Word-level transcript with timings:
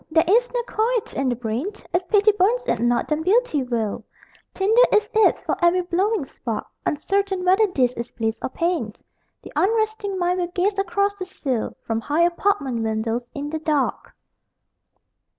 There 0.09 0.23
is 0.27 0.51
no 0.51 0.63
quiet 0.63 1.13
in 1.13 1.29
the 1.29 1.35
brain 1.35 1.67
If 1.93 2.07
pity 2.09 2.31
burns 2.31 2.65
it 2.65 2.79
not, 2.79 3.07
then 3.07 3.21
beauty 3.21 3.61
will: 3.61 4.03
Tinder 4.51 4.81
it 4.91 4.95
is 5.15 5.35
for 5.45 5.55
every 5.63 5.81
blowing 5.83 6.25
spark. 6.25 6.65
Uncertain 6.87 7.45
whether 7.45 7.67
this 7.67 7.93
is 7.93 8.09
bliss 8.09 8.39
or 8.41 8.49
pain 8.49 8.95
The 9.43 9.53
unresting 9.55 10.17
mind 10.17 10.39
will 10.39 10.47
gaze 10.47 10.79
across 10.79 11.13
the 11.19 11.25
sill 11.25 11.77
From 11.85 12.01
high 12.01 12.23
apartment 12.23 12.81
windows, 12.81 13.21
in 13.35 13.51
the 13.51 13.59
dark. 13.59 14.13